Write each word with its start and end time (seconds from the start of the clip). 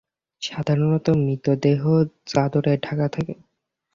সাধারণত 0.41 1.05
মৃতদেহ 1.19 1.81
চাদরে 2.25 2.73
ঢাকা 2.83 3.07
থাকে। 3.09 3.33